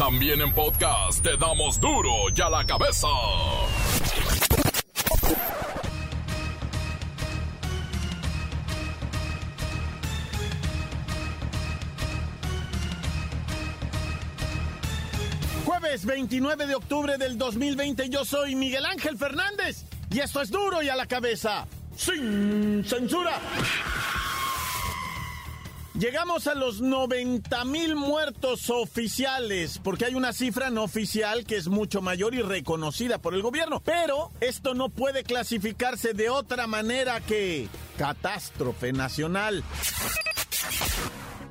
[0.00, 3.06] También en podcast te damos duro y a la cabeza.
[15.66, 20.82] Jueves 29 de octubre del 2020 yo soy Miguel Ángel Fernández y esto es duro
[20.82, 23.38] y a la cabeza, sin censura.
[26.00, 31.68] Llegamos a los 90 mil muertos oficiales, porque hay una cifra no oficial que es
[31.68, 33.82] mucho mayor y reconocida por el gobierno.
[33.84, 37.68] Pero esto no puede clasificarse de otra manera que
[37.98, 39.62] catástrofe nacional.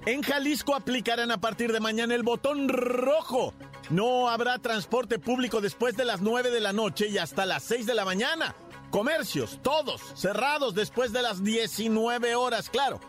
[0.07, 3.54] En Jalisco aplicarán a partir de mañana el botón rojo.
[3.91, 7.85] No habrá transporte público después de las 9 de la noche y hasta las 6
[7.85, 8.55] de la mañana.
[8.90, 12.99] Comercios, todos, cerrados después de las 19 horas, claro.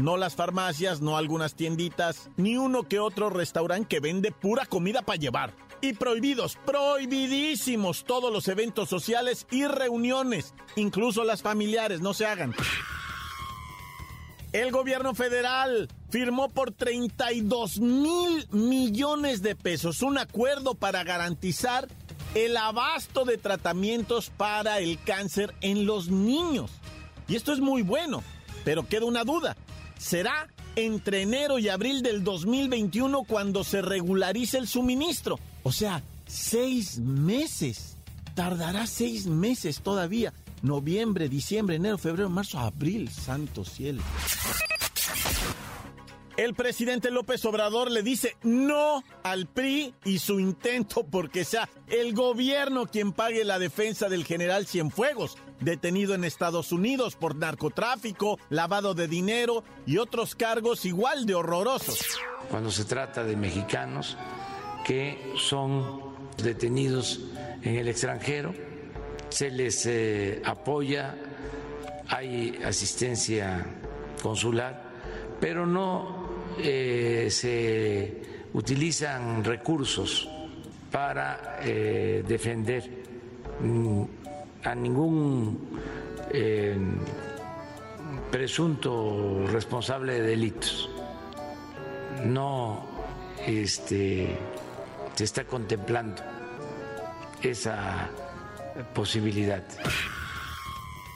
[0.00, 5.02] No las farmacias, no algunas tienditas, ni uno que otro restaurante que vende pura comida
[5.02, 5.54] para llevar.
[5.82, 12.54] Y prohibidos, prohibidísimos todos los eventos sociales y reuniones, incluso las familiares, no se hagan.
[14.54, 21.88] El gobierno federal firmó por 32 mil millones de pesos un acuerdo para garantizar
[22.34, 26.70] el abasto de tratamientos para el cáncer en los niños.
[27.28, 28.22] Y esto es muy bueno,
[28.64, 29.58] pero queda una duda.
[30.00, 35.38] Será entre enero y abril del 2021 cuando se regularice el suministro.
[35.62, 37.98] O sea, seis meses.
[38.34, 40.32] Tardará seis meses todavía.
[40.62, 43.10] Noviembre, diciembre, enero, febrero, marzo, abril.
[43.10, 44.02] Santo cielo.
[46.38, 52.14] El presidente López Obrador le dice no al PRI y su intento porque sea el
[52.14, 58.94] gobierno quien pague la defensa del general Cienfuegos, detenido en Estados Unidos por narcotráfico, lavado
[58.94, 62.18] de dinero y otros cargos igual de horrorosos.
[62.50, 64.16] Cuando se trata de mexicanos
[64.84, 66.00] que son
[66.42, 67.20] detenidos
[67.62, 68.54] en el extranjero,
[69.28, 71.14] se les eh, apoya,
[72.08, 73.64] hay asistencia
[74.22, 74.90] consular,
[75.40, 80.28] pero no eh, se utilizan recursos
[80.90, 83.04] para eh, defender
[83.60, 84.02] mm,
[84.64, 85.80] a ningún
[86.32, 86.76] eh,
[88.30, 90.88] presunto responsable de delitos.
[92.24, 92.84] No
[93.46, 94.36] este,
[95.14, 96.22] se está contemplando
[97.42, 98.10] esa
[98.94, 99.64] posibilidad.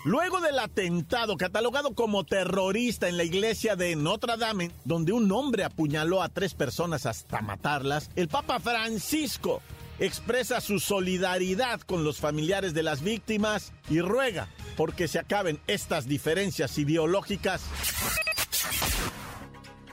[0.05, 5.65] Luego del atentado catalogado como terrorista en la iglesia de Notre Dame, donde un hombre
[5.65, 9.63] apuñaló a tres personas hasta matarlas, el Papa Francisco
[9.99, 16.07] expresa su solidaridad con los familiares de las víctimas y ruega porque se acaben estas
[16.07, 17.63] diferencias ideológicas.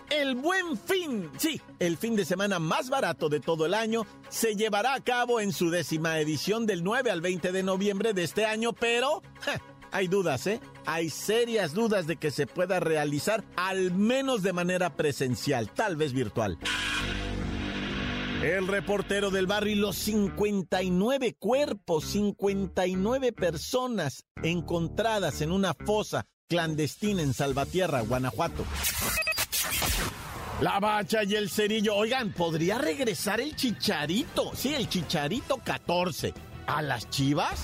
[0.09, 4.55] El buen fin, sí, el fin de semana más barato de todo el año, se
[4.55, 8.45] llevará a cabo en su décima edición del 9 al 20 de noviembre de este
[8.45, 9.21] año, pero
[9.91, 10.59] hay dudas, ¿eh?
[10.85, 16.11] Hay serias dudas de que se pueda realizar al menos de manera presencial, tal vez
[16.11, 16.57] virtual.
[18.41, 27.21] El reportero del barrio y los 59 cuerpos, 59 personas encontradas en una fosa clandestina
[27.21, 28.65] en Salvatierra, Guanajuato.
[30.59, 31.95] La bacha y el cerillo.
[31.95, 34.51] Oigan, ¿podría regresar el chicharito?
[34.55, 36.33] Sí, el chicharito 14.
[36.65, 37.63] ¿A las chivas?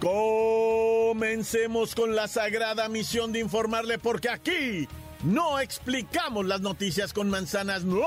[0.00, 4.86] Comencemos con la sagrada misión de informarle porque aquí
[5.24, 8.06] no explicamos las noticias con manzanas, no.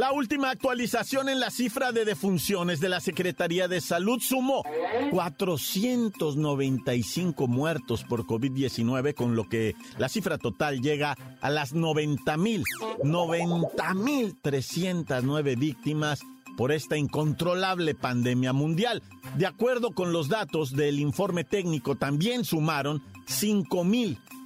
[0.00, 4.64] La última actualización en la cifra de defunciones de la Secretaría de Salud sumó
[5.10, 12.64] 495 muertos por COVID-19, con lo que la cifra total llega a las 90 mil,
[13.04, 16.20] 90 mil 309 víctimas
[16.56, 19.02] por esta incontrolable pandemia mundial.
[19.36, 23.02] De acuerdo con los datos del informe técnico, también sumaron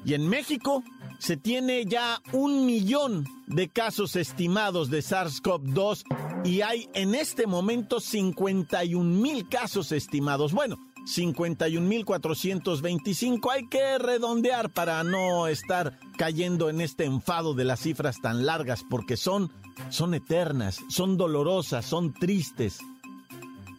[0.05, 0.83] Y en México
[1.19, 6.03] se tiene ya un millón de casos estimados de SARS-CoV-2
[6.43, 10.51] y hay en este momento 51 mil casos estimados.
[10.51, 13.51] Bueno, 51.425.
[13.51, 18.85] Hay que redondear para no estar cayendo en este enfado de las cifras tan largas
[18.89, 19.51] porque son,
[19.89, 22.79] son eternas, son dolorosas, son tristes.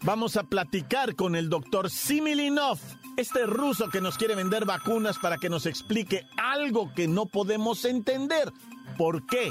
[0.02, 2.78] Vamos a platicar con el doctor Similinov,
[3.16, 7.86] este ruso que nos quiere vender vacunas para que nos explique algo que no podemos
[7.86, 8.52] entender.
[8.98, 9.50] ¿Por qué?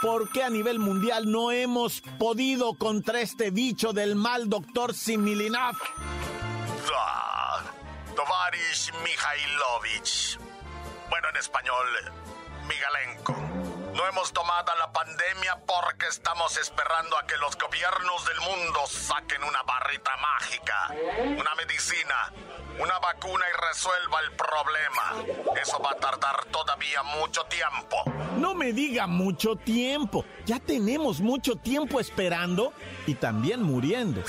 [0.00, 5.76] ¿Por qué a nivel mundial no hemos podido contra este bicho del mal, doctor Similinov?
[8.14, 10.38] Tovarish Mikhailovich.
[11.08, 11.86] Bueno, en español,
[12.66, 13.34] Migalenko.
[13.94, 19.44] No hemos tomado la pandemia porque estamos esperando a que los gobiernos del mundo saquen
[19.44, 20.88] una barrita mágica,
[21.38, 22.32] una medicina,
[22.78, 25.60] una vacuna y resuelva el problema.
[25.60, 28.02] Eso va a tardar todavía mucho tiempo.
[28.38, 30.24] No me diga mucho tiempo.
[30.46, 32.72] Ya tenemos mucho tiempo esperando
[33.06, 34.22] y también muriendo.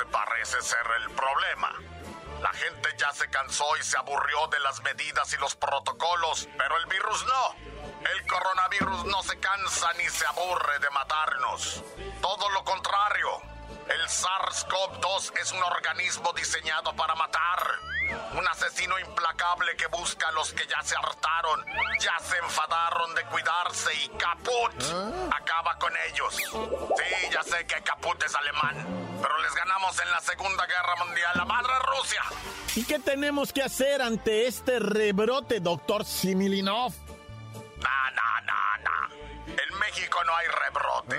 [0.00, 1.72] Ah, ese parece ser el problema.
[2.40, 6.76] La gente ya se cansó y se aburrió de las medidas y los protocolos, pero
[6.78, 7.54] el virus no.
[8.10, 11.82] El coronavirus no se cansa ni se aburre de matarnos.
[12.22, 13.42] Todo lo contrario.
[13.88, 17.66] El SARS-CoV-2 es un organismo diseñado para matar.
[18.32, 21.64] Un asesino implacable que busca a los que ya se hartaron,
[22.00, 24.72] ya se enfadaron de cuidarse y caput
[25.30, 26.34] acaba con ellos.
[26.36, 31.30] Sí, ya sé que caput es alemán, pero les ganamos en la Segunda Guerra Mundial,
[31.34, 32.22] la madre Rusia.
[32.74, 36.92] ¿Y qué tenemos que hacer ante este rebrote, doctor Similinov?
[36.96, 39.14] No, no, no, no.
[39.46, 41.16] En México no hay rebrote.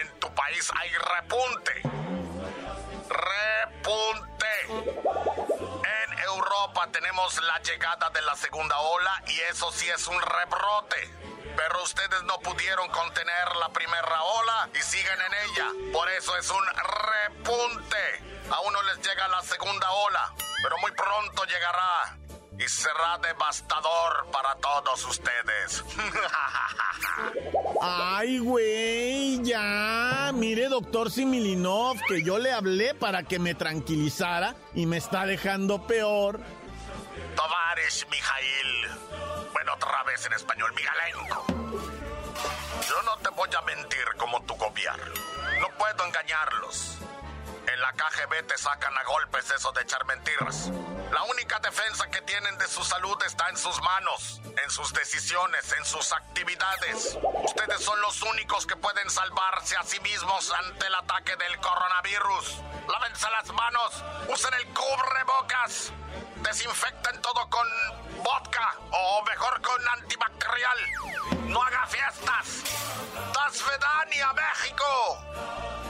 [0.00, 1.82] En tu país hay repunte.
[3.08, 4.46] Repunte.
[4.68, 11.27] En Europa tenemos la llegada de la segunda ola y eso sí es un rebrote.
[11.58, 15.92] Pero ustedes no pudieron contener la primera ola y siguen en ella.
[15.92, 17.96] Por eso es un repunte.
[18.48, 22.16] A uno les llega la segunda ola, pero muy pronto llegará
[22.58, 25.84] y será devastador para todos ustedes.
[27.80, 30.30] Ay, güey, ya.
[30.34, 35.86] Mire, doctor Similinov, que yo le hablé para que me tranquilizara y me está dejando
[35.86, 36.40] peor.
[37.38, 38.88] Tovarish Mijail.
[39.52, 41.46] Bueno, otra vez en español, Migalenko.
[42.88, 45.14] Yo no te voy a mentir como tu gobierno.
[45.60, 46.98] No puedo engañarlos.
[47.78, 50.68] En la KGB te sacan a golpes eso de echar mentiras.
[51.12, 55.72] La única defensa que tienen de su salud está en sus manos, en sus decisiones,
[55.78, 57.16] en sus actividades.
[57.44, 62.62] Ustedes son los únicos que pueden salvarse a sí mismos ante el ataque del coronavirus.
[62.88, 65.92] Lávense las manos, usen el cubrebocas,
[66.42, 67.68] desinfecten todo con
[68.18, 70.78] vodka o mejor con antibacterial.
[71.48, 72.64] No haga fiestas.
[73.34, 74.84] Das Vedania, México.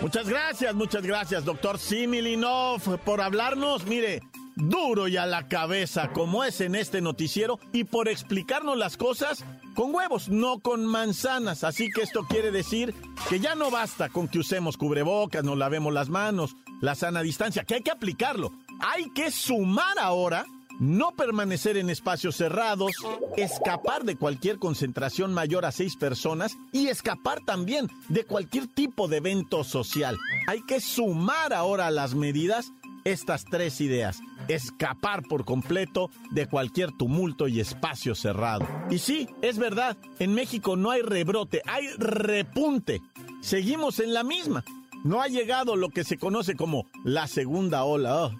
[0.00, 4.22] Muchas gracias, muchas gracias, doctor Similinov, por hablarnos, mire,
[4.54, 9.44] duro y a la cabeza, como es en este noticiero, y por explicarnos las cosas
[9.74, 11.64] con huevos, no con manzanas.
[11.64, 12.94] Así que esto quiere decir
[13.28, 17.64] que ya no basta con que usemos cubrebocas, nos lavemos las manos, la sana distancia,
[17.64, 18.52] que hay que aplicarlo.
[18.80, 20.46] Hay que sumar ahora
[20.78, 22.92] no permanecer en espacios cerrados,
[23.36, 29.18] escapar de cualquier concentración mayor a seis personas y escapar también de cualquier tipo de
[29.18, 30.16] evento social.
[30.46, 32.72] Hay que sumar ahora a las medidas
[33.04, 34.20] estas tres ideas.
[34.48, 38.66] Escapar por completo de cualquier tumulto y espacio cerrado.
[38.90, 43.00] Y sí, es verdad, en México no hay rebrote, hay repunte.
[43.40, 44.64] Seguimos en la misma.
[45.04, 48.24] No ha llegado lo que se conoce como la segunda ola.
[48.24, 48.30] Oh.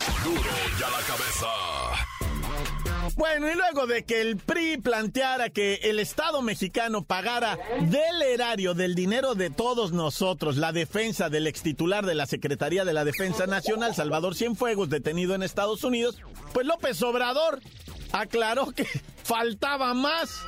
[0.80, 1.77] La cabeza.
[3.18, 8.74] Bueno, y luego de que el PRI planteara que el Estado mexicano pagara del erario,
[8.74, 13.04] del dinero de todos nosotros, la defensa del ex titular de la Secretaría de la
[13.04, 16.16] Defensa Nacional, Salvador Cienfuegos, detenido en Estados Unidos,
[16.52, 17.60] pues López Obrador
[18.12, 18.86] aclaró que
[19.24, 20.40] faltaba más.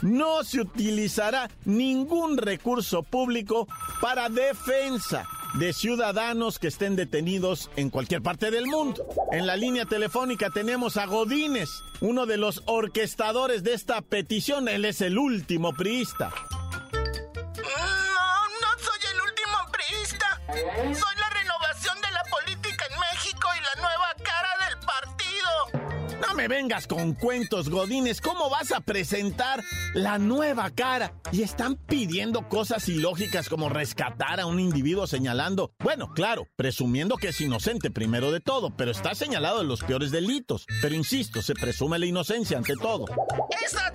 [0.00, 3.68] No se utilizará ningún recurso público
[4.00, 9.06] para defensa de ciudadanos que estén detenidos en cualquier parte del mundo.
[9.32, 11.70] En la línea telefónica tenemos a Godínez,
[12.00, 14.68] uno de los orquestadores de esta petición.
[14.68, 16.32] Él es el último priista.
[16.92, 17.62] No,
[18.60, 20.40] no soy el último priista.
[20.98, 21.23] Soy la
[26.48, 28.20] vengas con cuentos, Godínez.
[28.20, 29.62] ¿Cómo vas a presentar
[29.94, 36.12] la nueva cara y están pidiendo cosas ilógicas como rescatar a un individuo señalando, bueno,
[36.14, 40.66] claro, presumiendo que es inocente primero de todo, pero está señalado de los peores delitos.
[40.80, 43.06] Pero insisto, se presume la inocencia ante todo.
[43.64, 43.92] Esas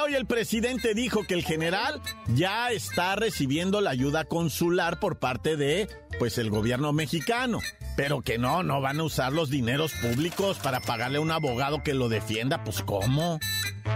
[0.00, 5.18] mira, hoy el presidente dijo que el general ya está recibiendo la ayuda consular por
[5.18, 5.88] parte de,
[6.18, 7.60] pues, el gobierno mexicano.
[7.96, 11.82] Pero que no, no van a usar los dineros públicos para pagarle a un abogado
[11.82, 13.38] que lo defienda, pues ¿cómo?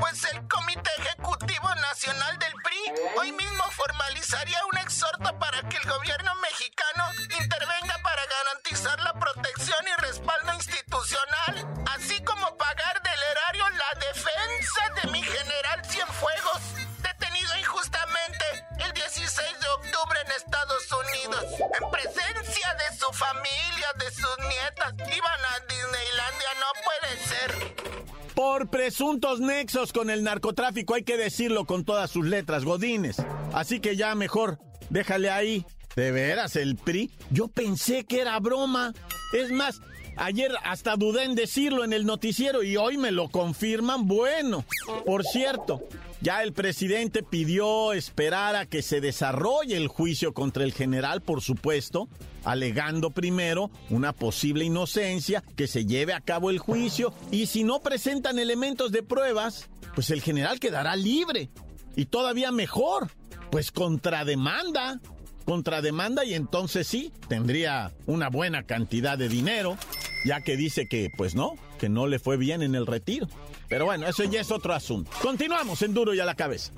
[0.01, 5.89] Pues el Comité Ejecutivo Nacional del PRI hoy mismo formalizaría un exhorto para que el
[5.89, 13.65] gobierno mexicano intervenga para garantizar la protección y respaldo institucional, así como pagar del erario
[13.71, 15.23] la defensa de mi
[23.99, 24.95] de sus nietas.
[25.17, 28.35] Iban a Disneylandia, no puede ser.
[28.35, 33.17] Por presuntos nexos con el narcotráfico, hay que decirlo con todas sus letras, Godines.
[33.53, 34.59] Así que ya mejor,
[34.91, 35.65] déjale ahí.
[35.95, 37.13] De veras, el PRI.
[37.31, 38.93] Yo pensé que era broma.
[39.33, 39.81] Es más,
[40.16, 44.06] ayer hasta dudé en decirlo en el noticiero y hoy me lo confirman.
[44.06, 44.64] Bueno,
[45.04, 45.83] por cierto,
[46.21, 51.42] ya el presidente pidió esperar a que se desarrolle el juicio contra el general, por
[51.42, 52.09] supuesto,
[52.44, 57.80] alegando primero una posible inocencia, que se lleve a cabo el juicio y si no
[57.80, 61.50] presentan elementos de pruebas, pues el general quedará libre.
[61.97, 63.11] Y todavía mejor,
[63.50, 65.00] pues contrademanda.
[65.44, 69.76] Contrademanda y entonces sí, tendría una buena cantidad de dinero,
[70.25, 73.28] ya que dice que, pues no, que no le fue bien en el retiro.
[73.69, 75.11] Pero bueno, eso ya es otro asunto.
[75.23, 76.73] Continuamos en Duro y a la cabeza.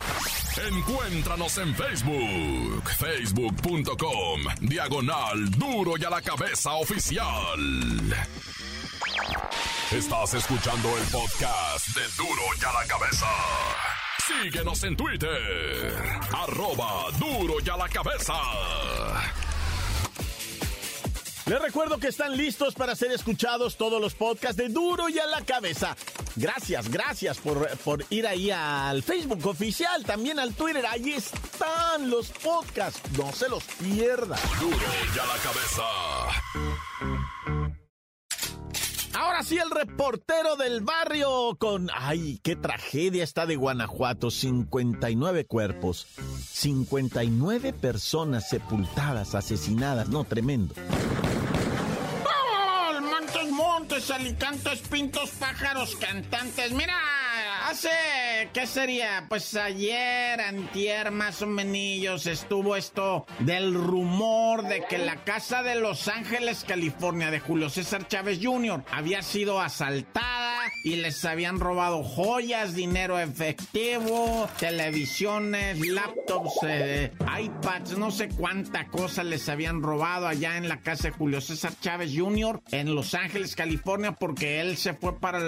[0.69, 7.27] Encuéntranos en Facebook, facebook.com, diagonal Duro y a la cabeza oficial.
[9.93, 13.27] Estás escuchando el podcast de Duro y a la cabeza.
[14.27, 15.95] Síguenos en Twitter,
[16.33, 18.35] arroba Duro y a la cabeza.
[21.47, 25.27] Les recuerdo que están listos para ser escuchados todos los podcasts de Duro y a
[25.27, 25.97] la cabeza.
[26.35, 30.85] Gracias, gracias por, por, ir ahí al Facebook oficial, también al Twitter.
[30.85, 34.41] Ahí están los podcasts, no se los pierdan.
[34.59, 35.83] Duro y a la cabeza.
[39.15, 41.89] Ahora sí, el reportero del barrio con...
[41.95, 44.31] ¡Ay, qué tragedia está de Guanajuato!
[44.31, 46.09] 59 cuerpos,
[46.51, 50.09] 59 personas sepultadas, asesinadas.
[50.09, 50.75] No, tremendo.
[53.97, 56.71] Alicantes, pintos, pájaros, cantantes.
[56.73, 56.95] Mira,
[57.67, 57.89] hace,
[58.53, 59.27] ¿qué sería?
[59.29, 65.75] Pues ayer, antier, más o menos, estuvo esto del rumor de que la casa de
[65.75, 68.85] Los Ángeles, California, de Julio César Chávez Jr.
[68.93, 78.13] había sido asaltada y les habían robado joyas, dinero efectivo, televisiones, laptops, eh, iPads, no
[78.13, 82.63] sé cuánta cosa les habían robado allá en la casa de Julio César Chávez Jr.
[82.71, 85.41] en Los Ángeles, California, porque él se fue para,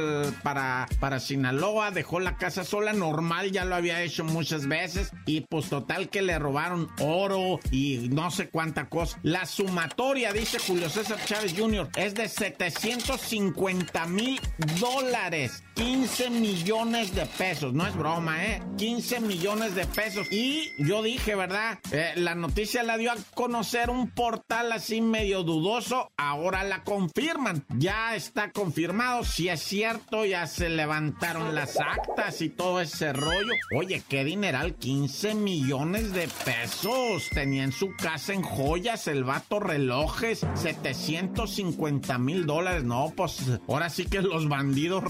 [0.43, 5.43] para, para Sinaloa, dejó la casa sola, normal, ya lo había hecho muchas veces, y
[5.43, 9.19] pues total que le robaron oro y no sé cuánta cosa.
[9.23, 14.41] La sumatoria, dice Julio César Chávez Jr., es de 750 mil
[14.81, 15.62] dólares.
[15.79, 17.73] 15 millones de pesos.
[17.73, 18.61] No es broma, ¿eh?
[18.79, 20.27] 15 millones de pesos.
[20.33, 21.79] Y yo dije, ¿verdad?
[21.93, 26.11] Eh, la noticia la dio a conocer un portal así medio dudoso.
[26.17, 27.65] Ahora la confirman.
[27.77, 29.23] Ya está confirmado.
[29.23, 33.53] Si es cierto, ya se levantaron las actas y todo ese rollo.
[33.77, 34.75] Oye, qué dineral.
[34.75, 37.29] 15 millones de pesos.
[37.31, 40.45] Tenía en su casa en joyas el vato relojes.
[40.57, 42.83] 750 mil dólares.
[42.83, 45.05] No, pues ahora sí que los bandidos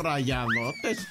[0.58, 1.04] もって、トットッ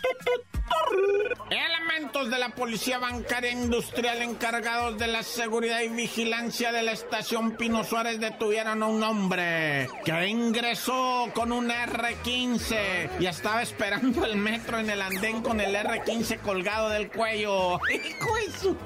[1.49, 7.51] Elementos de la Policía Bancaria Industrial encargados de la seguridad y vigilancia de la estación
[7.51, 14.35] Pino Suárez detuvieron a un hombre que ingresó con un R15 y estaba esperando el
[14.35, 17.79] metro en el andén con el R15 colgado del cuello.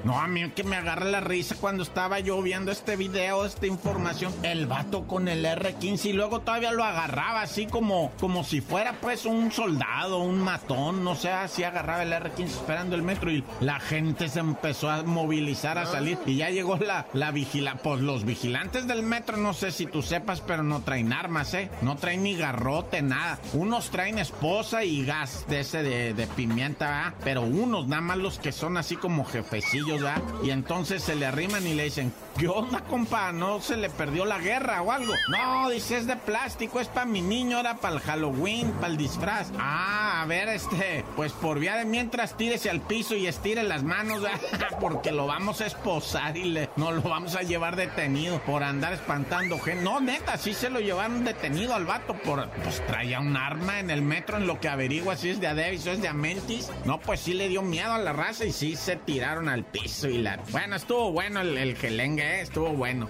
[0.04, 3.66] No, a mí que me agarra la risa cuando estaba yo viendo este video, esta
[3.66, 4.32] información.
[4.42, 8.94] El vato con el R15 y luego todavía lo agarraba así como, como si fuera
[9.00, 13.44] pues un soldado, un matón, no sé, así agarraba el R15 esperando el metro y.
[13.60, 17.76] La gente se empezó a movilizar, a salir y ya llegó la, la vigila.
[17.82, 21.70] Pues los vigilantes del metro, no sé si tú sepas, pero no traen armas, ¿eh?
[21.80, 23.38] No traen ni garrote, nada.
[23.52, 27.14] Unos traen esposa y gas de ese de, pimienta, ¿verdad?
[27.24, 30.22] Pero unos, nada más los que son así como jefecillos, ¿verdad?
[30.42, 33.32] Y entonces se le arriman y le dicen, ¿qué onda, compa?
[33.32, 35.14] ¿No se le perdió la guerra o algo?
[35.28, 38.96] No, dice, es de plástico, es para mi niño, era para el Halloween, para el
[38.96, 39.50] disfraz.
[39.58, 43.84] Ah, a ver, este, pues por vía de mientras tírese al piso y estire las
[43.84, 44.20] manos,
[44.80, 48.94] porque lo vamos a esposar y le, no lo vamos a llevar detenido por andar
[48.94, 49.84] espantando gente.
[49.84, 53.90] No, neta, sí se lo llevaron detenido al vato por, pues traía un arma en
[53.90, 56.68] el metro en lo que averigua si es de Adevis o es de Amentis.
[56.84, 60.08] No, pues sí le dio miedo a la raza y sí se tiraron al piso
[60.08, 60.40] y la...
[60.50, 62.40] Bueno, estuvo bueno el, el gelengue, ¿eh?
[62.40, 63.08] estuvo bueno.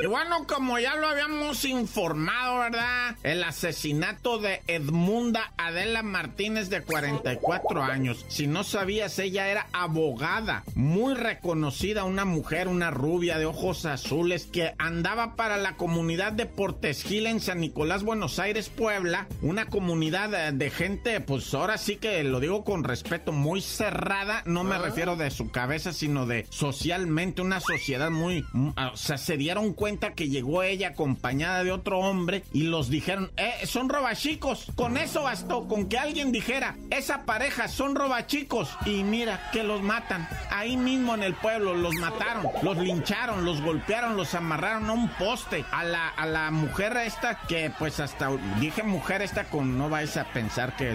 [0.00, 3.16] Y bueno, como ya lo habíamos informado, ¿verdad?
[3.24, 8.24] El asesinato de Edmunda Adela Martínez de 44 años.
[8.28, 14.46] Si no sabías, ella era abogada, muy reconocida, una mujer, una rubia de ojos azules
[14.46, 19.26] que andaba para la comunidad de Portesgil en San Nicolás, Buenos Aires, Puebla.
[19.42, 24.44] Una comunidad de gente, pues ahora sí que lo digo con respeto, muy cerrada.
[24.46, 24.78] No me ah.
[24.78, 28.44] refiero de su cabeza, sino de socialmente, una sociedad muy...
[28.92, 33.30] O sea, se dieron cuenta que llegó ella acompañada de otro hombre y los dijeron,
[33.36, 34.66] eh, son robachicos.
[34.74, 38.76] Con eso bastó, con que alguien dijera, esa pareja son robachicos.
[38.84, 40.28] Y mira, que los matan.
[40.50, 45.08] Ahí mismo en el pueblo los mataron, los lincharon, los golpearon, los amarraron a un
[45.08, 45.64] poste.
[45.72, 48.30] A la, a la mujer esta que pues hasta,
[48.60, 50.90] dije mujer esta con, no vais a pensar que,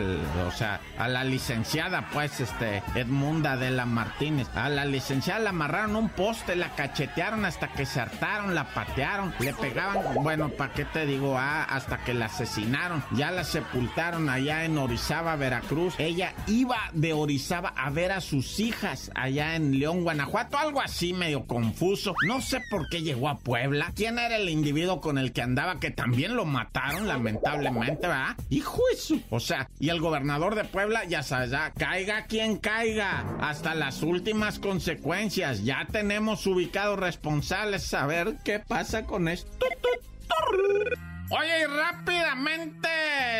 [0.47, 4.47] o sea, a la licenciada pues, este, Edmunda de la Martínez.
[4.55, 8.65] A la licenciada la amarraron a un poste, la cachetearon hasta que se hartaron, la
[9.39, 11.37] le pegaban, bueno, ¿para qué te digo?
[11.37, 13.03] Ah, hasta que la asesinaron.
[13.11, 15.95] Ya la sepultaron allá en Orizaba, Veracruz.
[15.97, 20.57] Ella iba de Orizaba a ver a sus hijas allá en León, Guanajuato.
[20.57, 22.15] Algo así medio confuso.
[22.25, 23.91] No sé por qué llegó a Puebla.
[23.95, 28.35] ¿Quién era el individuo con el que andaba que también lo mataron, lamentablemente, ¿verdad?
[28.49, 29.15] Hijo eso.
[29.29, 33.25] O sea, y el gobernador de Puebla, ya sabes, ya, caiga quien caiga.
[33.39, 35.63] Hasta las últimas consecuencias.
[35.63, 37.93] Ya tenemos ubicados responsables.
[37.93, 38.59] A ver qué
[39.05, 39.67] con esto?
[41.29, 42.89] Oye, rápidamente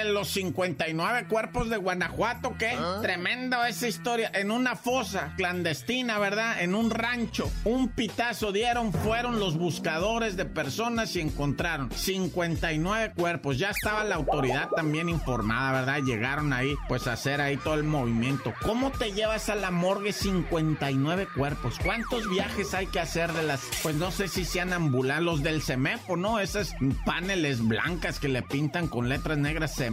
[0.06, 3.00] los 59 cuerpos de Guanajuato, qué ¿Ah?
[3.02, 4.32] tremendo esa historia.
[4.34, 6.62] En una fosa clandestina, ¿verdad?
[6.62, 7.52] En un rancho.
[7.64, 13.58] Un pitazo dieron, fueron los buscadores de personas y encontraron 59 cuerpos.
[13.58, 16.00] Ya estaba la autoridad también informada, ¿verdad?
[16.04, 18.54] Llegaron ahí, pues a hacer ahí todo el movimiento.
[18.62, 21.76] ¿Cómo te llevas a la morgue 59 cuerpos?
[21.84, 25.62] ¿Cuántos viajes hay que hacer de las, pues no sé si sean ambulados, los del
[25.62, 26.40] CEMEFO, ¿no?
[26.40, 26.74] Esos
[27.06, 29.86] paneles blancas que le pintan con letras negras se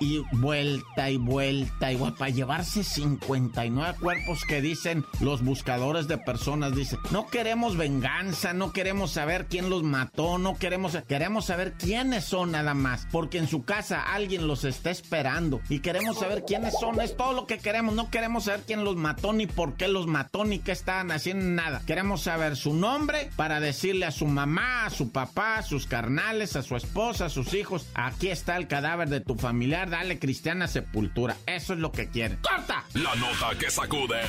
[0.00, 1.96] Y vuelta y vuelta y.
[1.96, 6.74] Para llevarse 59 cuerpos que dicen los buscadores de personas.
[6.74, 10.98] Dicen, no queremos venganza, no queremos saber quién los mató, no queremos...
[11.08, 13.06] Queremos saber quiénes son nada más.
[13.10, 15.60] Porque en su casa alguien los está esperando.
[15.68, 17.00] Y queremos saber quiénes son.
[17.00, 17.94] Es todo lo que queremos.
[17.94, 21.44] No queremos saber quién los mató, ni por qué los mató, ni qué estaban haciendo,
[21.44, 21.82] nada.
[21.86, 26.56] Queremos saber su nombre para decirle a su mamá, a su papá, a sus carnales,
[26.56, 31.36] a su esposa, sus hijos, aquí está el cadáver de tu familiar, dale cristiana sepultura.
[31.44, 32.38] Eso es lo que quieren.
[32.40, 32.82] ¡Corta!
[32.94, 34.22] La nota que sacude.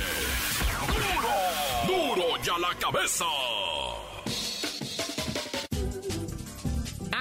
[1.86, 2.14] ¡Duro!
[2.16, 3.24] ¡Duro ya la cabeza!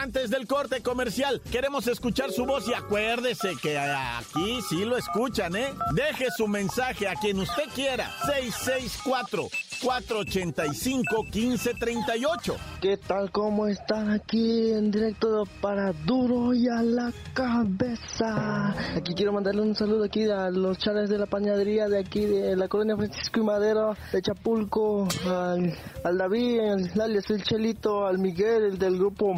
[0.06, 5.56] Antes del corte comercial, queremos escuchar su voz y acuérdese que aquí sí lo escuchan,
[5.56, 5.74] ¿eh?
[5.96, 8.12] Deje su mensaje a quien usted quiera.
[8.28, 9.50] 664
[9.82, 12.56] 485-1538.
[12.82, 13.32] ¿Qué tal?
[13.32, 18.76] ¿Cómo están aquí en directo para Duro y a la cabeza?
[18.96, 22.56] Aquí quiero mandarle un saludo aquí a los chales de la pañadería de aquí de
[22.56, 25.74] la colonia Francisco y Madero, de Chapulco, al,
[26.18, 29.34] David, al alias el Chelito, al Miguel, el del grupo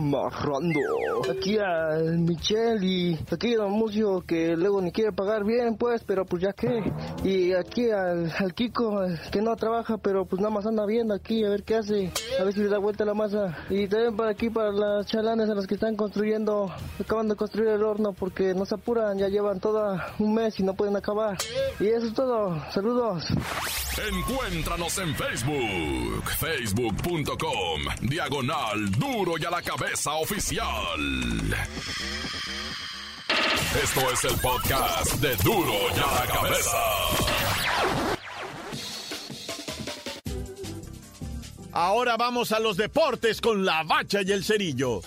[1.30, 6.26] Aquí al Michel y aquí a Mucio que luego ni quiere pagar bien pues, pero
[6.26, 6.84] pues ya que,
[7.24, 11.44] y aquí al, al Kiko que no trabaja pero pues nada más anda viendo aquí
[11.44, 13.58] a ver qué hace, a ver si le da vuelta la masa.
[13.70, 17.70] Y también para aquí, para las chalanes a las que están construyendo, acaban de construir
[17.70, 21.38] el horno porque no se apuran, ya llevan todo un mes y no pueden acabar.
[21.80, 23.26] Y eso es todo, saludos.
[23.98, 30.47] Encuéntranos en Facebook, facebook.com, diagonal duro y a la cabeza oficial.
[33.84, 36.78] Esto es el podcast de duro y a la cabeza.
[41.74, 45.02] Ahora vamos a los deportes con la bacha y el cerillo.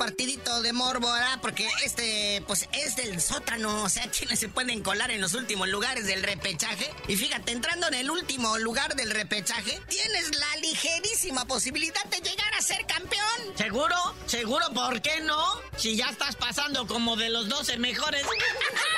[0.00, 1.38] Partidito de morbo, ¿verdad?
[1.42, 5.68] Porque este, pues es del sótano, o sea, quienes se pueden colar en los últimos
[5.68, 6.90] lugares del repechaje.
[7.06, 12.54] Y fíjate, entrando en el último lugar del repechaje, tienes la ligerísima posibilidad de llegar
[12.58, 13.58] a ser campeón.
[13.58, 13.94] ¿Seguro?
[14.24, 14.64] ¿Seguro?
[14.72, 15.60] ¿Por qué no?
[15.76, 18.24] Si ya estás pasando como de los 12 mejores.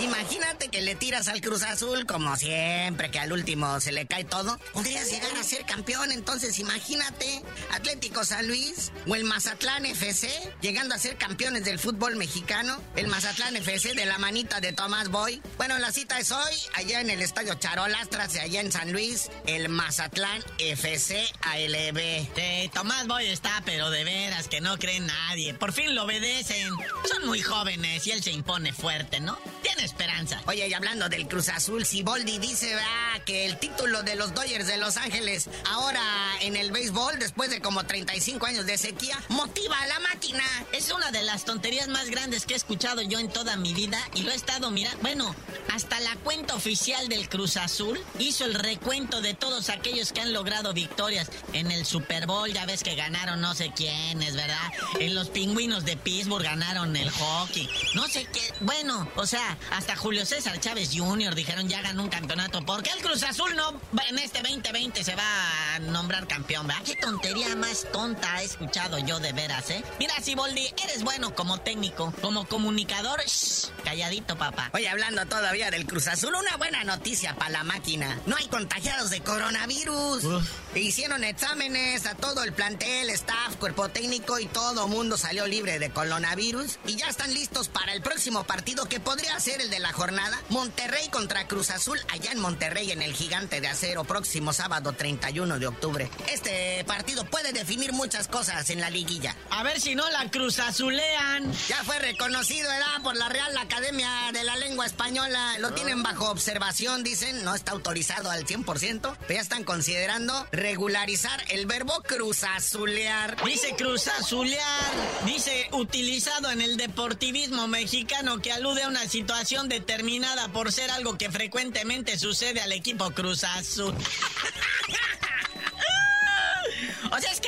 [0.00, 4.24] Imagínate que le tiras al Cruz Azul, como siempre, que al último se le cae
[4.24, 4.58] todo.
[4.72, 7.42] Podrías llegar a ser campeón, entonces imagínate.
[7.72, 10.28] Atlético San Luis o el Mazatlán FC
[10.60, 12.82] llegando a ser campeones del fútbol mexicano.
[12.96, 15.40] El Mazatlán FC de la manita de Tomás Boy.
[15.56, 19.68] Bueno, la cita es hoy, allá en el Estadio Charolastras, allá en San Luis, el
[19.68, 22.26] Mazatlán FC ALB.
[22.34, 25.54] Sí, Tomás Boy está, pero de veras que no cree nadie.
[25.54, 26.68] Por fin lo obedecen.
[27.08, 29.38] Son muy jóvenes y él se impone fuerte, ¿no?
[29.62, 30.40] Tiene esperanza.
[30.46, 34.66] Oye, y hablando del Cruz Azul, Siboldi dice ah, que el título de los Dodgers
[34.66, 36.02] de Los Ángeles, ahora
[36.40, 40.44] en el béisbol, después de como 35 años de sequía, motiva a la máquina.
[40.72, 43.98] Es una de las tonterías más grandes que he escuchado yo en toda mi vida
[44.14, 45.00] y lo he estado mirando.
[45.02, 45.34] Bueno,
[45.72, 50.32] hasta la cuenta oficial del Cruz Azul hizo el recuento de todos aquellos que han
[50.32, 52.52] logrado victorias en el Super Bowl.
[52.52, 54.72] Ya ves que ganaron no sé quiénes, ¿verdad?
[55.00, 57.68] En los pingüinos de Pittsburgh ganaron el hockey.
[57.94, 58.52] No sé qué.
[58.60, 61.34] Bueno, o sea, hasta Julio César Chávez Jr.
[61.34, 62.64] dijeron ya ganó un campeonato.
[62.64, 66.68] ¿Por qué el Cruz Azul no en este 2020 se va a nombrar campeón?
[66.68, 66.82] ¿verdad?
[66.84, 69.82] ¿Qué tontería más tonta he escuchado yo de veras, eh?
[69.98, 73.20] Mira, Siboldi, eres bueno como técnico, como comunicador.
[73.26, 74.70] Shh, calladito, papá.
[74.74, 78.20] Oye, hablando todavía del Cruz Azul, una buena noticia para la máquina.
[78.26, 80.42] No hay contagiados de coronavirus.
[80.76, 85.90] Hicieron exámenes a todo el plantel, staff, cuerpo técnico y todo mundo salió libre de
[85.90, 86.78] coronavirus.
[86.86, 90.38] Y ya están listos para el próximo partido que podría ser el de la jornada.
[90.50, 95.58] Monterrey contra Cruz Azul, allá en Monterrey, en el Gigante de Acero, próximo sábado 31
[95.58, 96.10] de octubre.
[96.30, 99.34] Este partido puede definir muchas cosas en la liguilla.
[99.50, 101.50] A ver si no la Cruz Azulean.
[101.68, 103.02] Ya fue reconocido, ¿verdad?
[103.02, 105.58] Por la Real Academia de la Lengua Española.
[105.58, 107.44] Lo tienen bajo observación, dicen.
[107.44, 109.16] No está autorizado al 100%.
[109.20, 113.42] Pero ya están considerando regularizar el verbo cruzazulear.
[113.44, 114.92] Dice cruzazulear.
[115.24, 121.16] Dice utilizado en el deportivismo mexicano que alude a una situación determinada por ser algo
[121.16, 123.94] que frecuentemente sucede al equipo Cruz Azul.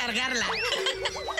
[0.07, 0.47] Cargarla.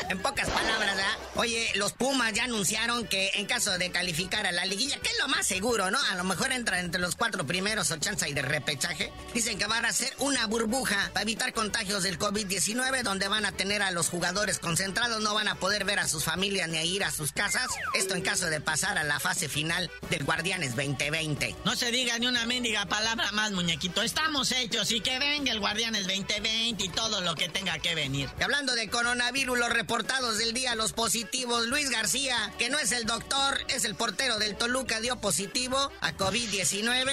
[0.09, 1.19] En pocas palabras, ¿verdad?
[1.37, 5.19] Oye, los Pumas ya anunciaron que en caso de calificar a la liguilla, que es
[5.19, 5.99] lo más seguro, ¿no?
[6.11, 9.13] A lo mejor entra entre los cuatro primeros o chance y de repechaje.
[9.35, 13.53] Dicen que van a hacer una burbuja para evitar contagios del COVID-19, donde van a
[13.53, 16.85] tener a los jugadores concentrados, no van a poder ver a sus familias ni a
[16.85, 17.69] ir a sus casas.
[17.95, 21.57] Esto en caso de pasar a la fase final del Guardianes 2020.
[21.65, 24.03] No se diga ni una mendiga palabra más, muñequito.
[24.03, 28.29] Estamos hechos y que venga el Guardianes 2020 y todo lo que tenga que venir.
[28.41, 32.91] Y hablando de coronavirus, los reportados del día, los positivos, Luis García, que no es
[32.93, 37.13] el doctor, es el portero del Toluca, dio positivo a COVID-19.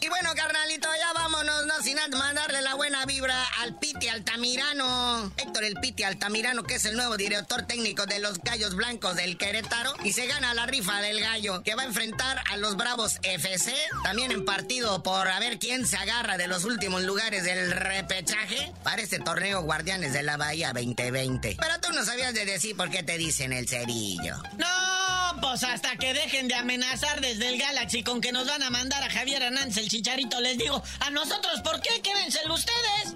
[0.00, 5.32] Y bueno, carnalito, ya vámonos, no sin antes mandarle la buena vibra al Piti Altamirano.
[5.36, 9.36] Héctor el Piti Altamirano, que es el nuevo director técnico de los Gallos Blancos del
[9.36, 9.94] Querétaro.
[10.04, 13.74] Y se gana la rifa del gallo, que va a enfrentar a los Bravos FC.
[14.04, 18.72] También en partido por a ver quién se agarra de los últimos lugares del repechaje
[18.84, 21.56] para este torneo Guardianes de la Bahía 2020.
[21.58, 24.36] Pero tú no sabías de decir por qué te dicen el cerillo.
[24.58, 28.68] No, pues hasta que dejen de amenazar desde el Galaxy con que nos van a
[28.68, 32.02] mandar a Javier Hernández el chicharito, les digo, a nosotros, ¿por qué?
[32.02, 33.14] Quédenselo ustedes.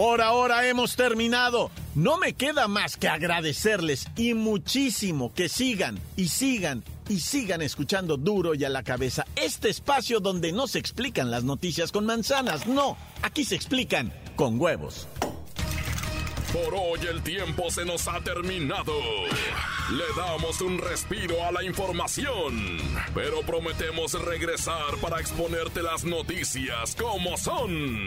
[0.00, 1.70] Por ahora hemos terminado.
[1.94, 8.16] No me queda más que agradecerles y muchísimo que sigan y sigan y sigan escuchando
[8.16, 12.66] duro y a la cabeza este espacio donde no se explican las noticias con manzanas,
[12.66, 15.06] no, aquí se explican con huevos.
[16.50, 18.94] Por hoy el tiempo se nos ha terminado.
[19.92, 22.78] Le damos un respiro a la información,
[23.14, 28.06] pero prometemos regresar para exponerte las noticias como son.